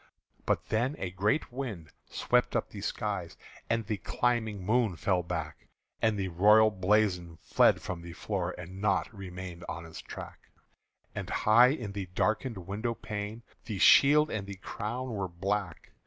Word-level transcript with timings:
But 0.47 0.69
then 0.69 0.95
a 0.97 1.11
great 1.11 1.51
wind 1.51 1.91
swept 2.09 2.55
up 2.55 2.71
the 2.71 2.81
skies, 2.81 3.37
And 3.69 3.85
the 3.85 3.97
climbing 3.97 4.65
moon 4.65 4.95
fell 4.95 5.21
back; 5.21 5.67
And 6.01 6.17
the 6.17 6.29
royal 6.29 6.71
blazon 6.71 7.37
fled 7.39 7.83
from 7.83 8.01
the 8.01 8.13
floor, 8.13 8.55
And 8.57 8.81
naught 8.81 9.13
remained 9.15 9.63
on 9.69 9.85
its 9.85 10.01
track; 10.01 10.49
And 11.13 11.29
high 11.29 11.67
in 11.69 11.91
the 11.91 12.07
darkened 12.15 12.57
window 12.57 12.95
pane 12.95 13.43
The 13.65 13.77
shield 13.77 14.31
and 14.31 14.47
the 14.47 14.55
crown 14.55 15.11
were 15.11 15.27
black. 15.27 15.91